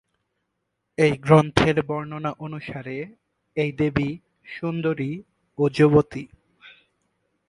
[0.97, 2.97] এই গ্রন্থের বর্ণনা অনুসারে,
[3.57, 4.09] এই দেবী
[4.45, 5.13] সুন্দরী
[5.57, 6.23] ও যুবতী।